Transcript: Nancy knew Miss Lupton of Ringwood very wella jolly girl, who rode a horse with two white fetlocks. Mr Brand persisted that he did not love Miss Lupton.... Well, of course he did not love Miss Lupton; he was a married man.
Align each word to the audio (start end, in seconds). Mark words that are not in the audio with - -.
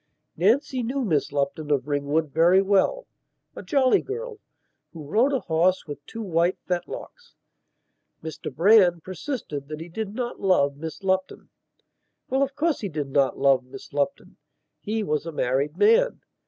Nancy 0.35 0.81
knew 0.81 1.05
Miss 1.05 1.31
Lupton 1.31 1.69
of 1.69 1.87
Ringwood 1.87 2.31
very 2.33 2.59
wella 2.59 3.05
jolly 3.63 4.01
girl, 4.01 4.39
who 4.93 5.05
rode 5.05 5.31
a 5.31 5.41
horse 5.41 5.85
with 5.85 6.03
two 6.07 6.23
white 6.23 6.57
fetlocks. 6.65 7.35
Mr 8.23 8.51
Brand 8.51 9.03
persisted 9.03 9.67
that 9.67 9.79
he 9.79 9.89
did 9.89 10.15
not 10.15 10.39
love 10.41 10.75
Miss 10.75 11.03
Lupton.... 11.03 11.49
Well, 12.31 12.41
of 12.41 12.55
course 12.55 12.79
he 12.79 12.89
did 12.89 13.09
not 13.11 13.37
love 13.37 13.63
Miss 13.63 13.93
Lupton; 13.93 14.37
he 14.79 15.03
was 15.03 15.27
a 15.27 15.31
married 15.31 15.77
man. 15.77 16.21